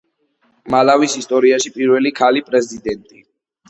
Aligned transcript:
მალავის 0.75 1.19
ისტორიაში 1.21 1.75
პირველი 1.79 2.17
ქალი 2.25 2.47
პრეზიდენტი. 2.53 3.27